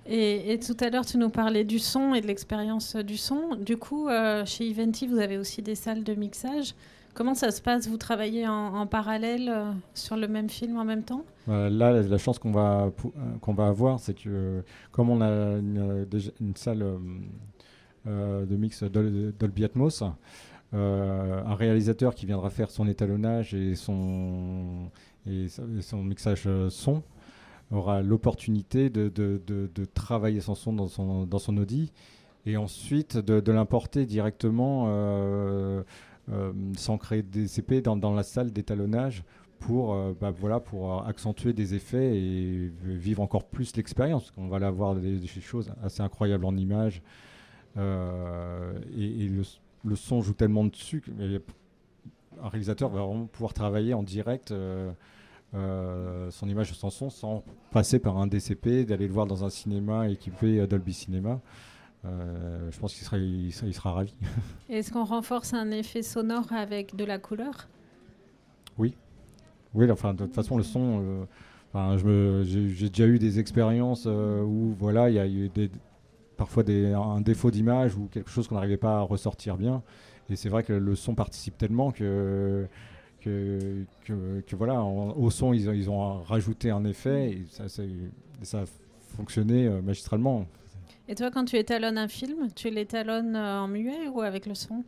[0.05, 3.55] Et, tout à l'heure, tu nous parlais du son et de l'expérience du son.
[3.55, 4.09] Du coup,
[4.45, 6.75] chez Eventi, vous avez aussi des salles de mixage.
[7.13, 7.87] Comment ça se passe?
[7.87, 11.23] Vous travaillez en, parallèle euh, sur le même film en même temps?
[11.47, 15.27] Euh, Là, la, chance qu'on va, euh, qu'on va avoir, c'est que comme on a
[15.27, 16.07] une,
[16.41, 16.83] une salle
[18.05, 20.03] de mix Dolby Atmos,
[20.73, 24.89] un réalisateur qui viendra faire son étalonnage et son,
[25.27, 25.47] et
[25.81, 27.03] son mixage son
[27.71, 31.91] aura l'opportunité de, de, de, travailler son son dans son, dans son Audi
[32.45, 34.85] et ensuite de, l'importer directement
[36.31, 39.23] euh, sans créer des CP dans, dans la salle d'étalonnage
[39.59, 44.31] pour, euh, bah, voilà, pour accentuer des effets et vivre encore plus l'expérience.
[44.37, 47.01] On va avoir des, des, choses assez incroyables en images.
[47.77, 49.29] Euh, et,
[49.83, 54.53] le, son joue tellement dessus qu'un réalisateur va vraiment pouvoir travailler en direct
[55.53, 60.09] son image sans son sans passer par un DCP, d'aller le voir dans un cinéma
[60.09, 61.39] équipé Dolby Cinema.
[62.05, 64.13] Euh, je pense qu'il sera, il sera, ravi.
[64.69, 67.69] Est-ce qu'on renforce un effet sonore avec de la couleur?
[68.77, 68.95] Oui.
[69.73, 71.27] Oui, enfin, de toute façon, le son.
[71.75, 75.71] Euh, j'ai déjà eu des expériences euh, où voilà, il y a eu des,
[76.37, 79.81] parfois des, un défaut d'image ou quelque chose qu'on n'arrivait pas à ressortir bien.
[80.29, 82.67] Et c'est vrai que le son participe tellement que,
[83.23, 88.65] que, que, voilà, au son, ils, ils, ont rajouté un effet et ça, ça a
[89.15, 90.45] fonctionné magistralement.
[91.07, 94.55] Et toi, quand tu étalonnes un film, tu l'étalonnes euh, en muet ou avec le
[94.55, 94.83] son?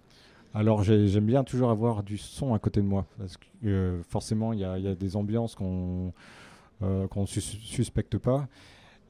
[0.54, 4.54] Alors j'aime bien toujours avoir du son à côté de moi, parce que euh, forcément
[4.54, 6.14] il y, a des ambiances qu'on
[6.82, 8.48] euh, qu'on suspecte pas.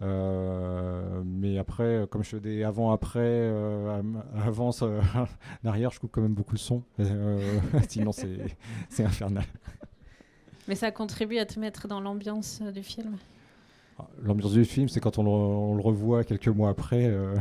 [0.01, 3.51] Mais après, comme je fais des avant-après,
[4.45, 4.83] avance,
[5.65, 6.83] arrière, je coupe quand même beaucoup le son.
[7.87, 9.45] sinon c'est infernal.
[10.67, 13.17] Mais ça contribue à te mettre dans l'ambiance du film?
[14.23, 17.35] L'ambiance du film, c'est quand on le, revoit quelques mois après, euh,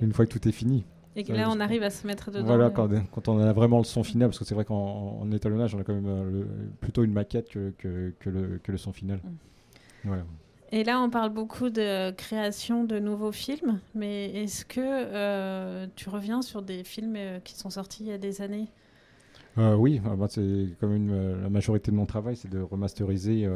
[0.00, 0.84] une fois que tout est fini.
[1.16, 2.46] Et que là, on arrive à se mettre dedans.
[2.46, 5.80] Voilà, quand, on a vraiment le son final, parce que c'est vrai qu'en étalonnage, on
[5.80, 6.44] a quand même euh,
[6.80, 9.18] plutôt une maquette que, que, le, que, le, son final.
[9.18, 9.28] Mm.
[10.04, 10.24] Voilà.
[10.72, 16.08] Et là, on parle beaucoup de création de nouveaux films, mais est-ce que euh, tu
[16.08, 18.68] reviens sur des films euh, qui sont sortis il y a des années?
[19.58, 23.48] Euh, Oui, ah, bah, c'est comme une, la majorité de mon travail, c'est de remasteriser,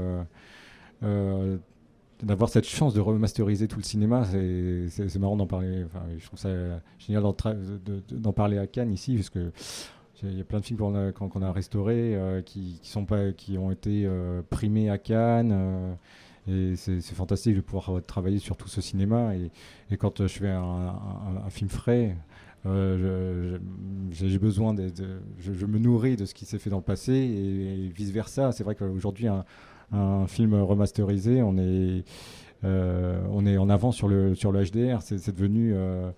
[2.20, 4.24] d'avoir cette chance de remasteriser tout le cinéma.
[4.24, 5.84] C'est marrant d'en parler.
[5.84, 6.48] Enfin, je trouve ça
[6.98, 7.22] génial
[8.10, 9.30] d'en parler à Cannes ici, parce
[10.36, 14.10] y a plein de films qu'on a, restaurés qui, sont pas, qui ont été
[14.50, 15.96] primés à Cannes.
[16.46, 19.34] Et c'est fantastique de pouvoir travailler sur tout ce cinéma.
[19.34, 22.16] Et, quand je fais un, film frais,
[22.66, 23.58] euh,
[24.10, 24.90] j'ai besoin de,
[25.38, 28.52] je, me nourris de ce qui s'est fait dans le passé et, vice versa.
[28.52, 32.04] C'est vrai qu'aujourd'hui, un, film remasterisé, on est,
[32.64, 35.00] euh, on est en avant sur le, sur le HDR.
[35.02, 36.10] C'est devenu euh,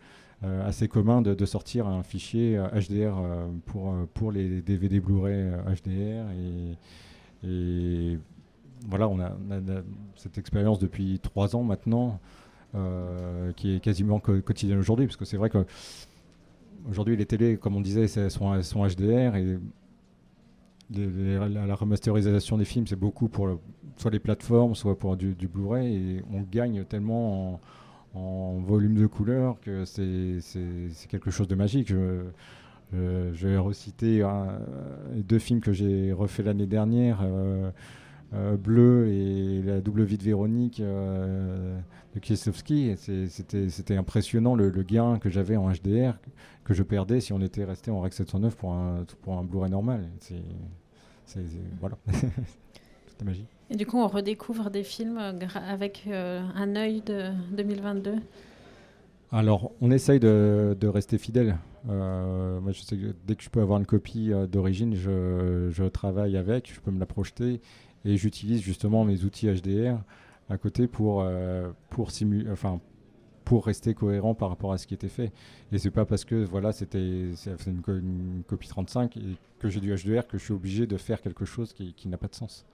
[0.45, 3.15] euh, assez commun de, sortir un fichier HDR
[3.67, 6.27] pour, pour les DVD Blu-ray HDR.
[7.45, 8.19] Et
[8.89, 9.33] voilà, on a,
[10.17, 12.21] cette expérience depuis trois ans maintenant,
[12.75, 15.65] euh, qui est quasiment quotidienne aujourd'hui, parce que c'est vrai que
[16.89, 19.59] aujourd'hui les télés, comme on disait, sont, HDR et
[20.91, 23.61] la, remasterisation des films, c'est beaucoup pour
[23.97, 27.61] soit les plateformes, soit pour du, Blu-ray, et on gagne tellement
[28.15, 30.39] en, volume de couleur que c'est
[31.09, 31.89] quelque chose de magique.
[31.89, 34.25] Je, vais reciter
[35.17, 37.21] deux films que j'ai refait l'année dernière.
[37.23, 37.71] Euh, euh,
[38.57, 41.79] Bleu et la double vie de Véronique euh,
[42.15, 42.95] de Kieslowski.
[42.97, 46.15] C'était impressionnant le, gain que j'avais en HDR
[46.65, 49.71] que je perdais si on était resté en REC 709 pour un, pour un Blu-ray
[49.71, 50.09] normal.
[50.21, 50.43] C'est
[51.81, 53.47] voilà, c'était magie.
[53.71, 55.19] Et du coup, on redécouvre des films
[55.55, 58.15] avec euh, un œil de 2022
[59.33, 61.59] alors, on essaye de, rester fidèle.
[61.85, 66.37] moi, je sais que dès que je peux avoir une copie d'origine, je, je, travaille
[66.37, 67.61] avec, je peux me la projeter
[68.07, 69.99] et j'utilise justement mes outils HDR
[70.49, 72.09] à côté pour, euh, pour,
[72.53, 72.81] enfin,
[73.45, 75.33] pour rester cohérent par rapport à ce qui était fait.
[75.73, 79.21] Et c'est pas parce que voilà, c'était une, une, copie 35 et
[79.59, 82.17] que j'ai du HDR que je suis obligé de faire quelque chose qui, qui n'a
[82.17, 82.65] pas de sens.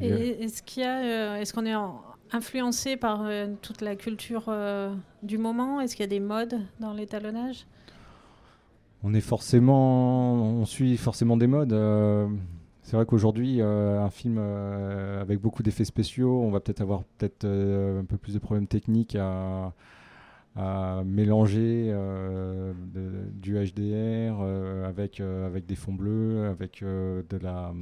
[0.00, 1.74] Euh, est-ce qu'il y a, euh, est-ce qu'on est
[2.32, 3.28] influencé par
[3.60, 4.54] toute la culture
[5.24, 5.80] du moment?
[5.80, 7.66] Est-ce qu'il y a des modes dans l'étalonnage?
[9.02, 11.72] On est forcément, on suit forcément des modes.
[12.82, 17.04] C'est vrai qu'aujourd'hui, euh, un film euh, avec beaucoup d'effets spéciaux, on va peut-être avoir
[17.18, 19.72] peut-être euh, un peu plus de problèmes techniques à,
[21.06, 21.94] mélanger
[23.34, 24.42] du HDR
[24.84, 27.72] avec, avec des fonds bleus, avec de la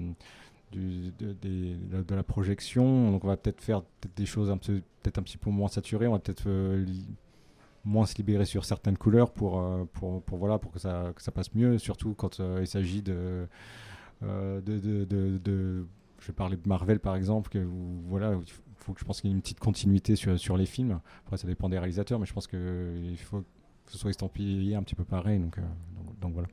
[0.72, 3.10] de, la projection.
[3.10, 3.82] Donc on va peut-être faire
[4.14, 6.06] des choses un peu, peut-être un petit peu moins saturées.
[6.06, 6.48] On va peut-être
[7.84, 11.32] moins se libérer sur certaines couleurs pour, pour, pour, voilà, pour que, ça, que ça
[11.32, 13.48] passe mieux, surtout quand il s'agit de
[14.22, 15.86] euh, de, de, de,
[16.20, 17.64] je vais parler de Marvel par exemple, que
[18.08, 20.66] voilà, il faut que je pense qu'il y ait une petite continuité sur, sur les
[20.66, 21.00] films.
[21.24, 24.82] Après, ça dépend des réalisateurs, mais je pense qu'il faut que ce soit estampillé un
[24.82, 25.38] petit peu pareil.
[25.38, 25.62] Donc, euh,
[26.20, 26.48] donc, voilà.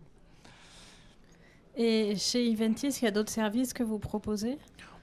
[1.76, 4.58] Et chez Eventis, il y a d'autres services que vous proposez?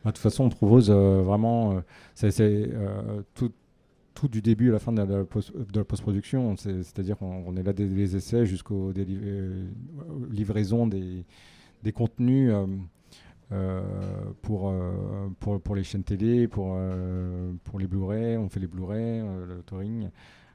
[0.04, 1.82] Bah, De toute façon, on propose euh, vraiment
[2.14, 2.70] c'est,
[3.34, 3.52] tout,
[4.14, 6.56] tout, du début à la fin de la, post-production.
[6.56, 8.92] C'est-à-dire qu'on est là des, des essais jusqu'aux
[10.30, 11.26] livraisons des
[11.82, 12.66] des contenus euh,
[13.52, 13.82] euh,
[14.42, 16.78] pour, euh, pour, pour, les chaînes télé, pour,
[17.64, 20.08] pour les Blu-ray, on fait les Blu-ray, le touring.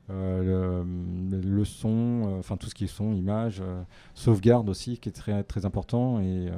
[0.09, 3.61] le, son, enfin tout ce qui est son, image,
[4.13, 6.19] sauvegarde aussi, qui est très, très important.
[6.21, 6.49] Et,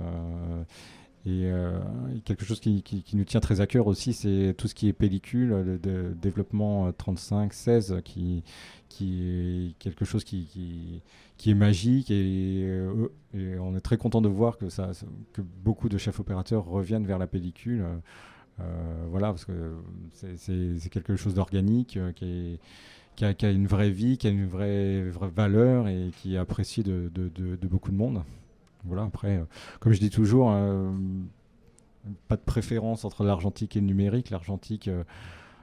[1.30, 4.88] et, quelque chose qui, qui, nous tient très à cœur aussi, c'est tout ce qui
[4.88, 8.44] est pellicule, le, développement 35-16, qui,
[8.90, 11.02] qui est quelque chose qui,
[11.38, 14.92] qui, est magique et, euh, et, on est très content de voir que, ça,
[15.34, 17.86] que beaucoup de chefs opérateurs reviennent vers la pellicule.
[18.60, 19.76] Euh, voilà, parce que
[20.14, 22.60] c'est quelque chose d'organique euh, qui,
[23.16, 26.84] qui, a, une vraie vie, qui a une vraie, vraie valeur et qui est apprécié
[26.84, 28.22] de, de, beaucoup de monde.
[28.86, 29.44] Voilà, après,
[29.80, 30.52] comme je dis toujours,
[32.28, 34.30] pas de préférence entre l'argentique et le numérique.
[34.30, 34.90] L'argentique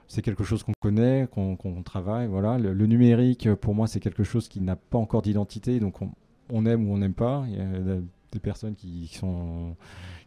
[0.08, 2.26] c'est quelque chose qu'on connaît, qu'on travaille.
[2.26, 2.58] Voilà.
[2.58, 5.96] Le, numérique, pour moi, c'est quelque chose qui n'a pas encore d'identité, donc
[6.50, 7.44] on, aime ou on n'aime pas.
[7.48, 7.98] Il y a
[8.32, 9.76] des personnes qui, sont,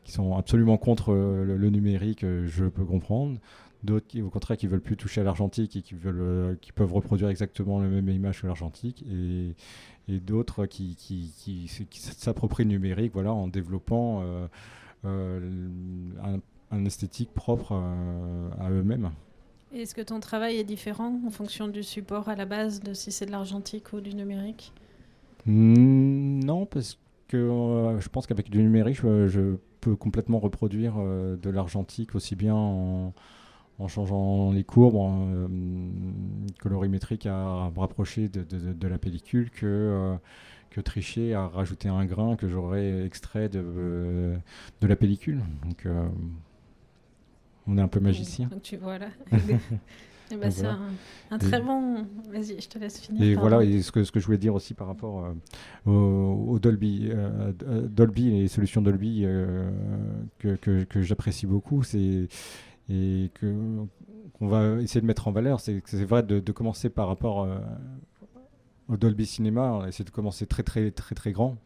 [0.04, 3.40] qui sont absolument contre le, numérique, je peux comprendre.
[3.84, 6.94] D'autres qui, au contraire, qui veulent plus toucher à l'argentique et qui veulent, qui peuvent
[6.94, 9.56] reproduire exactement la même image que l'argentique, et,
[10.10, 11.68] et d'autres qui, qui, qui,
[12.02, 14.48] s'approprient le numérique, voilà, en développant euh,
[15.06, 15.70] euh,
[16.72, 19.12] un, esthétique propre euh, à eux-mêmes.
[19.74, 23.12] Est-ce que ton travail est différent en fonction du support à la base, de si
[23.12, 24.74] c'est de l'argentique ou du numérique?
[25.46, 31.50] Non, parce que euh, je pense qu'avec du numérique, je, peux complètement reproduire euh, de
[31.50, 33.14] l'argentique aussi bien en,
[33.80, 35.50] en changeant les courbes, en,
[36.60, 40.16] colorimétrique à me rapprocher de, la pellicule que
[40.70, 44.36] que tricher à rajouter un grain que j'aurais extrait de,
[44.82, 45.42] de la pellicule.
[45.66, 45.88] Donc,
[47.66, 48.48] on est un peu magicien.
[48.48, 49.08] Donc, tu vois là.
[50.32, 52.06] Eh ben, c'est un, très bon.
[52.32, 53.24] Vas-y, je te laisse finir.
[53.24, 56.60] Et voilà, et ce, que, ce que je voulais dire aussi par rapport euh, au,
[56.60, 57.52] Dolby, euh,
[57.88, 59.72] Dolby, les solutions Dolby euh,
[60.38, 62.28] que, que, que j'apprécie beaucoup, c'est
[62.90, 63.86] et que
[64.34, 67.48] qu'on va essayer de mettre en valeur, c'est c'est vrai de, commencer par rapport
[68.88, 71.58] au Dolby Cinéma, essayer de commencer très très très très grand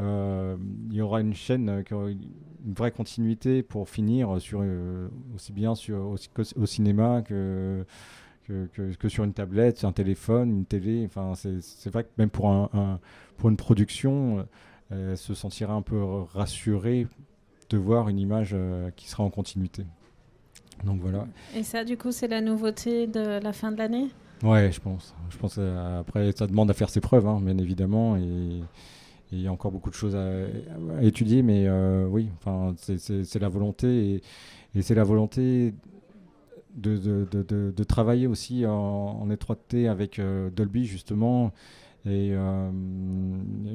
[0.00, 0.56] euh,
[0.90, 5.08] il y aura une chaîne euh, qui aura une vraie continuité pour finir sur, euh,
[5.34, 6.16] aussi bien sur,
[6.56, 7.84] au cinéma que,
[8.46, 11.04] que, sur une tablette, un téléphone, une télé.
[11.06, 13.00] Enfin, c'est vrai que même pour, un,
[13.36, 14.46] pour une production,
[14.90, 17.06] elle se sentira un peu rassurée
[17.70, 18.56] de voir une image
[18.96, 19.84] qui sera en continuité.
[20.84, 21.26] Donc voilà.
[21.56, 24.08] Et ça, du coup, c'est la nouveauté de la fin de l'année?
[24.42, 25.14] Ouais, je pense.
[25.30, 28.16] Je pense après, ça demande à faire ses preuves, hein, bien évidemment.
[28.16, 28.60] Et,
[29.32, 33.48] il y a encore beaucoup de choses à, étudier, mais euh, oui, enfin, c'est la
[33.48, 34.22] volonté
[34.74, 35.74] et, c'est la volonté
[36.74, 41.52] de, de, de, travailler aussi en, étroiteté avec euh, Dolby justement
[42.04, 42.70] et euh,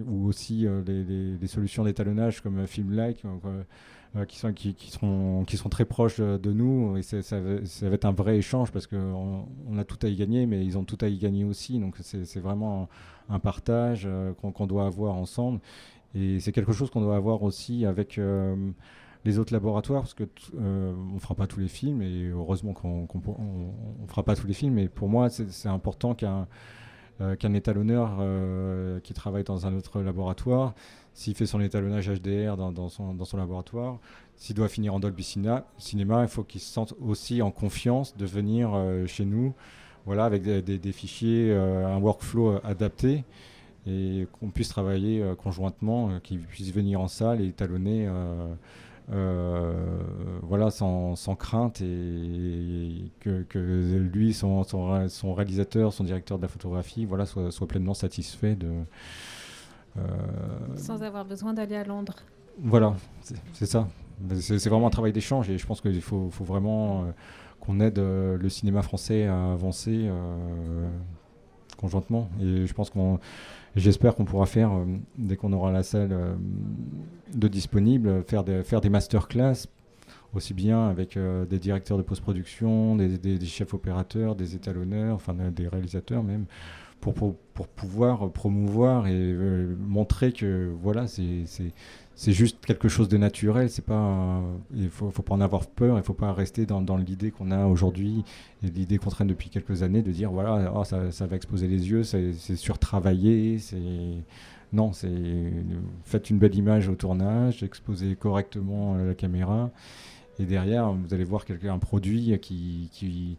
[0.07, 3.23] ou aussi les, les, solutions d'étalonnage comme FilmLike
[4.27, 6.97] qui sont qui, qui, seront qui sont très proches de nous.
[6.97, 10.15] Et ça, ça, va être un vrai échange parce qu'on on a tout à y
[10.15, 11.79] gagner mais ils ont tout à y gagner aussi.
[11.79, 12.89] Donc c'est vraiment
[13.29, 15.59] un partage euh, qu'on doit avoir ensemble.
[16.15, 18.55] Et c'est quelque chose qu'on doit avoir aussi avec euh,
[19.25, 20.23] les autres laboratoires, parce que
[20.59, 24.53] euh, on fera pas tous les films, et heureusement qu'on ne fera pas tous les
[24.53, 26.47] films, mais pour moi, c'est important qu'un
[27.39, 28.19] qu'un étalonneur
[29.03, 30.73] qui travaille dans un autre laboratoire,
[31.13, 33.99] s'il fait son étalonnage HDR dans, son, laboratoire,
[34.35, 38.25] s'il doit finir en Dolby Cinéma, il faut qu'il se sente aussi en confiance de
[38.25, 38.71] venir
[39.07, 39.53] chez nous
[40.07, 43.25] voilà, avec des, fichiers, euh, un workflow euh, adapté
[43.85, 48.09] et qu'on puisse travailler euh, conjointement, qu'il puisse venir en salle et étalonner
[49.09, 57.25] voilà, sans, crainte et, que, lui, son, son, réalisateur, son directeur de la photographie, voilà,
[57.25, 58.71] soit, soit pleinement satisfait de.
[60.75, 62.15] sans avoir besoin d'aller à Londres.
[62.59, 62.95] Voilà,
[63.53, 63.87] c'est ça.
[64.39, 67.05] C'est vraiment un travail d'échange et je pense qu'il faut, faut, vraiment
[67.59, 70.89] qu'on aide euh, le cinéma français à avancer euh,
[71.77, 72.29] conjointement.
[72.41, 73.19] Et je pense qu'on,
[73.75, 74.85] j'espère qu'on pourra faire, euh,
[75.17, 76.15] dès qu'on aura la salle
[77.33, 79.67] de disponible, faire des, faire des masterclass
[80.33, 86.21] aussi bien avec des directeurs de post-production, des, chefs opérateurs, des étalonneurs, enfin des réalisateurs
[86.21, 86.45] même,
[86.99, 89.33] pour, pour, pour pouvoir promouvoir et
[89.79, 91.45] montrer que voilà, c'est
[92.19, 93.69] c'est juste quelque chose de naturel.
[93.69, 94.41] C'est pas,
[94.75, 95.97] il faut, faut pas en avoir peur.
[95.97, 98.25] Il faut pas rester dans, dans l'idée qu'on a aujourd'hui
[98.63, 102.03] l'idée qu'on traîne depuis quelques années de dire voilà, oh, ça, va exposer les yeux,
[102.03, 103.77] c'est surtravaillé, c'est
[104.73, 105.53] non, c'est
[106.03, 109.69] faites une belle image au tournage, exposez correctement la caméra
[110.39, 113.37] et derrière vous allez voir quelqu'un un produit qui,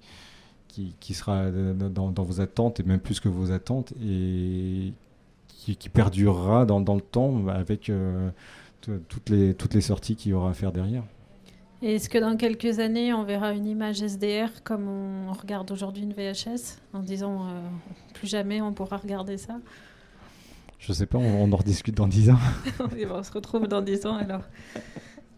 [1.15, 4.93] sera dans, vos attentes et même plus que vos attentes et
[5.49, 8.31] qui, perdurera dans, dans, le temps avec euh,
[8.81, 11.05] toutes les, toutes les sorties qu'il y aura à faire derrière.
[11.81, 16.13] Est-ce que dans quelques années, on verra une image SDR comme on regarde aujourd'hui une
[16.13, 17.61] VHS, en disant euh,
[18.15, 19.61] plus jamais on pourra regarder ça?
[20.81, 22.39] Je sais pas, on, en rediscute dans 10 ans.
[22.81, 24.43] on se retrouve dans 10 ans alors.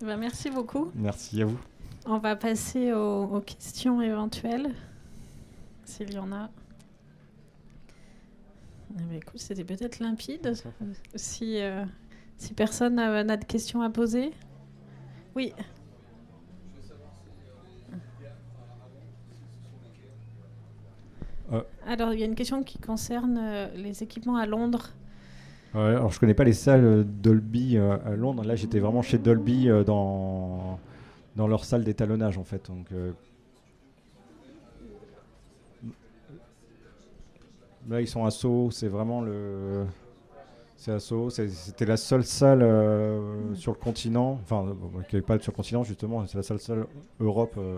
[0.01, 0.91] Ben, merci beaucoup.
[0.95, 1.59] Merci à vous.
[2.07, 4.75] On va passer aux, questions éventuelles,
[5.85, 6.49] s'il y en a.
[8.99, 10.55] Eh ben, écoute, c'était peut-être limpide.
[11.15, 11.61] Si.
[11.61, 11.85] Euh,
[12.41, 14.31] si personne n'a de questions à poser
[15.37, 15.53] Oui.
[21.53, 21.63] Euh.
[21.87, 24.95] Alors, il y a une question qui concerne euh, les équipements à Londres.
[25.75, 28.43] alors, je connais pas les salles Dolby euh, à Londres.
[28.45, 30.79] Là, j'étais vraiment chez Dolby dans,
[31.37, 32.69] dans leur salle d'étalonnage, en fait.
[32.69, 32.87] Donc,
[37.87, 38.71] là, ils sont à Sceaux.
[38.71, 39.85] C'est vraiment le.
[40.81, 41.29] C'est Asso.
[41.29, 45.57] C'était la seule salle euh, sur le continent, enfin, euh, qui n'avait pas sur le
[45.57, 46.87] continent justement, c'est la seule salle
[47.21, 47.77] Europe euh,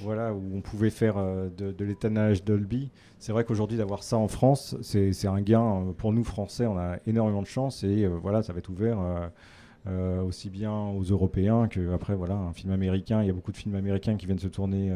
[0.00, 2.92] voilà, où on pouvait faire de, de l'étannage Dolby.
[3.18, 6.64] C'est vrai qu'aujourd'hui, d'avoir ça en France, c'est un gain pour nous Français.
[6.64, 8.98] On a énormément de chance et voilà, ça va être ouvert.
[10.24, 13.56] aussi bien aux Européens que après voilà un film américain il y a beaucoup de
[13.56, 14.92] films américains qui viennent se tourner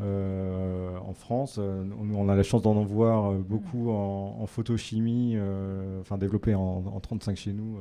[0.00, 1.58] en France.
[1.58, 1.84] Euh,
[2.14, 5.36] on, a la chance d'en en voir euh, beaucoup en, photochimie,
[6.00, 7.78] enfin développé en, 35 chez nous,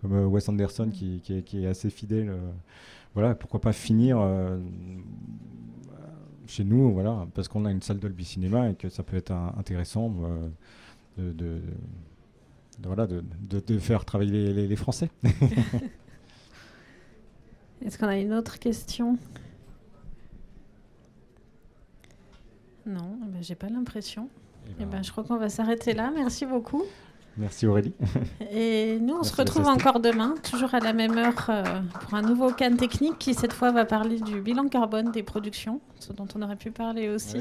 [0.00, 2.34] comme Wes Anderson qui, est assez fidèle
[3.14, 4.24] voilà, pourquoi pas finir
[6.46, 9.32] chez nous, voilà, parce qu'on a une salle Dolby Cinéma et que ça peut être
[9.32, 10.14] intéressant
[11.18, 11.60] de, de,
[12.82, 15.10] voilà, de, de, faire travailler les, les Français.
[17.84, 19.16] Est-ce qu'on a une autre question?
[22.86, 24.28] Non, eh ben, j'ai pas l'impression.
[24.66, 26.10] Eh eh ben, ben, je crois qu'on va s'arrêter là.
[26.14, 26.84] Merci beaucoup.
[27.36, 27.94] Merci Aurélie.
[28.52, 31.62] Et nous, on se retrouve encore demain, toujours à la même heure, euh,
[32.00, 35.80] pour un nouveau can technique qui, cette fois, va parler du bilan carbone des productions,
[35.98, 37.38] ce dont on aurait pu parler aussi.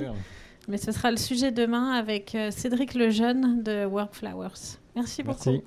[0.67, 4.77] Mais ce sera le sujet demain avec euh, Cédric Lejeune de Workflowers.
[4.95, 5.49] Merci beaucoup.
[5.49, 5.63] Merci.